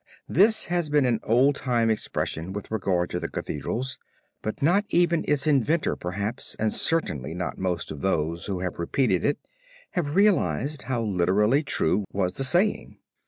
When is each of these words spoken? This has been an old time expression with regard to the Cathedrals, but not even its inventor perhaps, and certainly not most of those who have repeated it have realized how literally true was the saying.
This 0.27 0.65
has 0.65 0.89
been 0.89 1.05
an 1.05 1.19
old 1.21 1.55
time 1.57 1.91
expression 1.91 2.53
with 2.53 2.71
regard 2.71 3.11
to 3.11 3.19
the 3.19 3.29
Cathedrals, 3.29 3.99
but 4.41 4.59
not 4.59 4.83
even 4.89 5.23
its 5.27 5.45
inventor 5.45 5.95
perhaps, 5.95 6.55
and 6.57 6.73
certainly 6.73 7.35
not 7.35 7.59
most 7.59 7.91
of 7.91 8.01
those 8.01 8.47
who 8.47 8.61
have 8.61 8.79
repeated 8.79 9.23
it 9.23 9.37
have 9.91 10.15
realized 10.15 10.81
how 10.89 11.03
literally 11.03 11.61
true 11.61 12.03
was 12.11 12.33
the 12.33 12.43
saying. 12.43 12.97